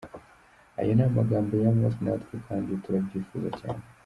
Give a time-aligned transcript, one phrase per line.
[0.79, 3.83] Ayo ni amagambo ya Mose natwe kandi turabyifuza cyane.